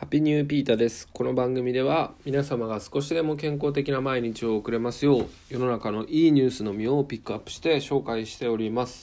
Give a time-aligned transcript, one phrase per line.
[0.00, 1.06] ハピニューピータです。
[1.12, 9.02] この番組では皆様が少しでも健康的な毎日を送れますよう世の中のいいニュースのみをピックアップして紹介しております。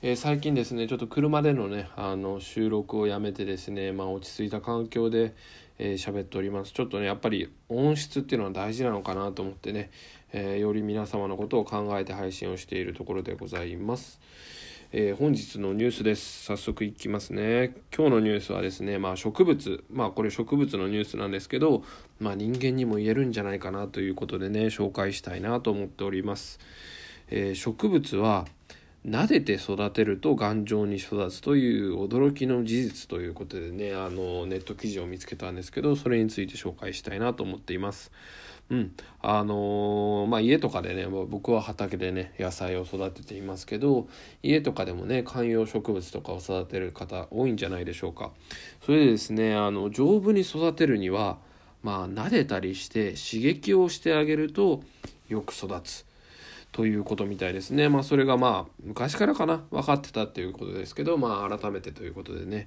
[0.00, 5.34] えー、最近ですねちょっと車でのねあの収録をやめてですねまあ落ち着いた環境で
[5.84, 9.90] えー、喋っておりますちょっとねやっぱり音質っていうのは大事なのかなと思ってね、
[10.32, 14.20] えー、より皆様のことを考えて配信をしているところでございます。
[14.94, 16.44] えー、本日のニュースです。
[16.44, 17.74] 早速いきますね。
[17.96, 21.82] 今日のニュースはですね、まあ植物、まあこれ植物のニュースなんですけど、
[22.20, 26.60] まあ人間にも言えるんじゃないかなということでね、紹介したいなと思っております。
[27.30, 28.44] えー、植物は
[29.06, 38.12] 撫でて育てると頑丈に育つという驚きの事実ということでねあのネット記事を見つけたんですけどそれについて紹介したいなと思っています。
[38.72, 44.08] うん、あのー、まあ家とかでね僕は畑でね野菜を育てていますけど
[44.42, 48.30] 家とかでもね観葉植物とかを育てる方多いんじゃないでしょうか。
[48.84, 51.36] それでですねあの丈夫に育てるには
[51.82, 54.82] まあ撫でたりして刺激をしてあげると
[55.28, 56.06] よく育つ。
[56.72, 57.90] ということみたいですね。
[57.90, 59.62] まあそれがまあ昔からかな？
[59.70, 62.66] 分かってたっていうことですけどまあ改めてということでね、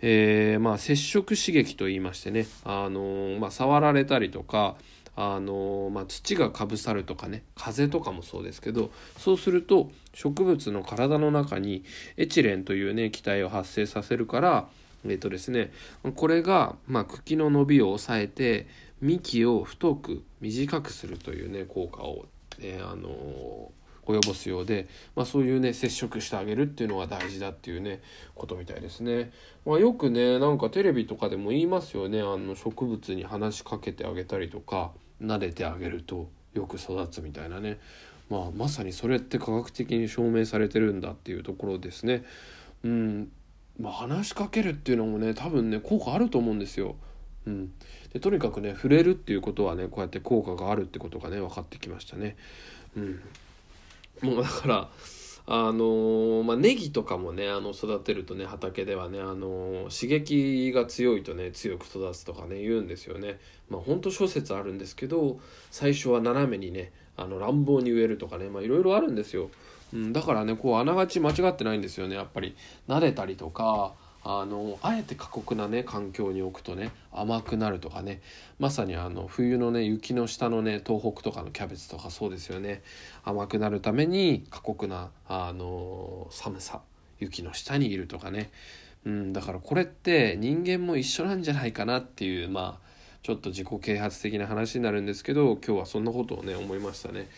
[0.00, 4.74] えー、まあ接触刺激と言いましてねあのまあ触られたりとか
[5.16, 11.84] あのまあ、土がかぶさるとかね風とかもそうですけどそうすると植物の体の中に
[12.16, 14.66] エチレンというね気体を発生させるから
[15.06, 15.70] えっ、とですね
[16.16, 18.66] これが、まあ、茎の伸びを抑えて
[19.00, 22.26] 幹を太く短くするというね効果を
[22.60, 23.70] え、あの
[24.06, 28.02] 及ぼすようで、まあ、そういうね接触してあげるっていうのが大事だっていうね
[28.34, 29.32] ことみたいですね。
[29.64, 34.92] まあ、よくねなんかテレビとかでも言いますよねあの植物に話しかけてあげたりとか
[35.22, 37.78] 撫でてあげるとよく育つみたいなね、
[38.30, 42.24] まあ、まさにそれって科学的に証明されてるんだっていうところですね。
[42.84, 43.32] うん
[43.80, 46.96] まあ、話しかけるっていうのもね多分ね効果あると思うんですよ。
[47.46, 47.72] うん、
[48.12, 52.36] でとにかくね触れるっていうことはねこうやって効果があるってことがね分かってきましたね。
[52.96, 53.20] うん、
[54.22, 54.88] もうだから
[55.46, 63.38] あの、まあ、ネギとかもねあの育てるとね畑ではね、あの、刺激が強いとね強く育つとかね言うんですよね。
[63.68, 65.38] まあ本当諸説あるんですけど
[65.70, 69.50] 最初は斜めにねあの乱暴に植えるとかねいろいろあるんですよ。
[69.92, 72.56] うん、だからねこうあながち間違ってないんですよねやっぱり
[72.88, 73.94] 撫でたりとか
[74.26, 78.22] あのあえて過酷なね環境に置くとね甘くなるとかね
[78.58, 82.82] まさにあの冬のね雪の下のね東北とかのキャベツとかそうですよね
[83.22, 86.80] 甘くなるために過酷なあの寒さ
[87.20, 88.50] 雪の下にいるとかね、
[89.04, 92.84] うん、だからこれって人間も一緒なんじゃないかなっていうまあ
[93.22, 97.28] ちょっと自己啓発的な話になるんですけど今日はそんなことをね思いましたね。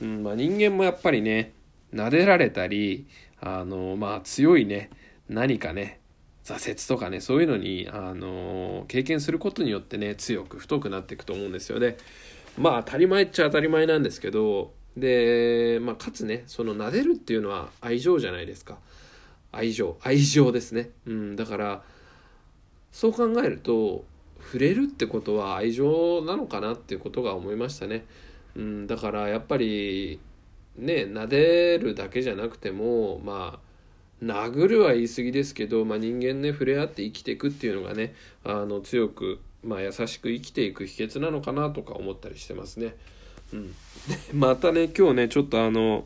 [0.00, 1.52] うんまあ、人間もやっぱりね
[1.94, 3.06] 撫でられたり
[3.40, 4.88] あのまあ強いね
[5.28, 5.99] 何かね
[6.50, 11.96] 挫折とかねそういうのに、あの経験することによってね強く太くなっていくと思うんですよね。
[12.58, 18.78] まあ当たり前っちゃ当たり前なんですけどで、まあ、かつねその撫でるっていうのは愛情じゃないですか。
[19.52, 21.82] 愛情愛情ですね、うん、だから
[22.92, 24.04] そう考えると
[24.42, 28.04] 触れるってことは愛情なのかなっていうことが思いましたね、
[28.56, 30.20] うん、だからやっぱり
[30.76, 33.69] ね撫でるだけじゃなくてもまあ
[34.22, 38.14] 殴るは言い過ぎですけど、まあ、人間ね触れ合って生きていくっていうのがね
[38.44, 42.94] あの強く、まあ、優しく生きていく秘訣なのかなとか思ったりしてますね。
[43.52, 43.74] うん、
[44.32, 46.04] またね今日ねちょっとあの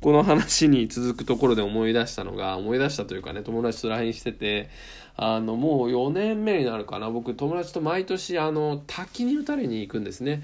[0.00, 4.68] この話に続くところで思い出したのが思い出したというかね友達と LINE してて
[5.16, 10.42] あのもう4年目になるかな僕友達と毎年あの滝に打たれに行くんですね。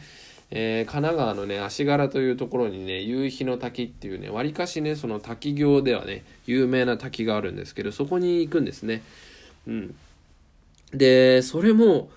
[0.51, 9.03] えー、神奈川のね足柄というところにね夕日の滝っていうねわりかしねその滝行ではね有名な滝があるんですけどそこに行くんですね。
[9.67, 9.95] うん、
[10.93, 12.11] でそれも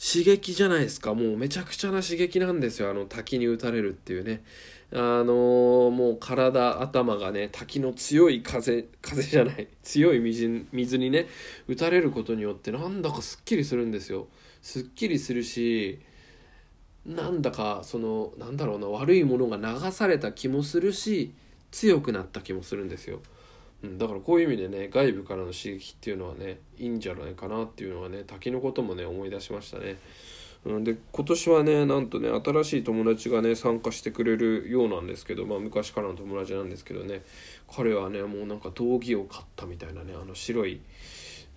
[0.00, 4.42] 刺激じゃないですかもうめちゃくちゃな刺激なんですよあの滝に打たれるっていうね。
[4.90, 11.26] あのー、もう体頭がね滝の強い風風じゃない強い水水にね
[11.66, 14.28] 打たれることによってなんだかすっきりするんですよ。
[14.62, 15.98] すっきりするし
[17.08, 21.32] なんだかそのなんだろうな悪いものが流された気もするし
[21.70, 23.20] 強くなった気もするんですよ、
[23.82, 29.96] うん、だからこういう意味でね外部からの刺激っていうのはねいいんじゃないかなっていうのはね滝のこともね思い出しましたね。
[30.66, 37.22] うん、で今年はねなんとね新しい友達がね参加してくれるようなんですけど、まあ、昔からの友達なんですけどね
[37.72, 40.80] 彼はねもうなんか道着を買ったみたいなねあの白い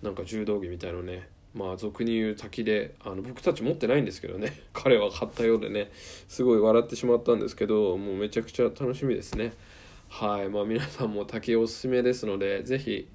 [0.02, 4.60] なんか柔道着みたいのねまあ俗に言う滝であの僕たち持ってないんですけどね。
[4.72, 5.90] 彼は買ったようでね。
[6.28, 9.52] すごい笑ってしまったんですけどもうめちゃくちゃ楽しみですね。
[10.08, 10.48] はい。
[10.48, 13.08] まあ皆さんも滝おすすめですので是非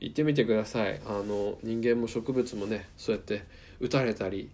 [0.00, 1.00] 行ってみてください。
[1.06, 3.44] あの人間も植物もねそうやって
[3.80, 4.50] 打たれたり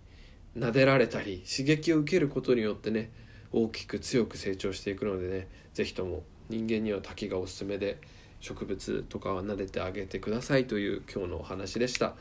[0.57, 3.11] 撫でられたり刺激を受けることによってね
[3.53, 7.99] 大きく強く成長していくのでね是非とも人間には滝がおすすめで
[8.41, 12.15] 植物とかは撫でてあげてくださいという今日のお話でした。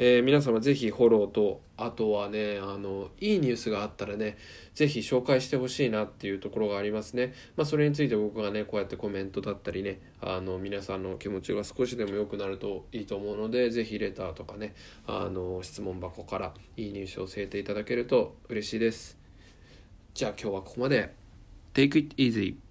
[0.00, 4.38] えー、皆様ぜひフォローとあとはねあのいいニュースがあったらね
[4.74, 7.34] ぜひ紹介してほしいなっていうところがありますね。
[7.56, 14.74] まあそれについて僕がねこうやってコメントだったりねあの皆さんの気持ちが少しでも良くなるといいと思うのでぜひレターとかね
[15.06, 19.18] あの質問箱からいいニュースを教えていただけると嬉しいです。
[20.14, 21.12] じゃあ今日はここまで。
[21.74, 22.67] Take it easy.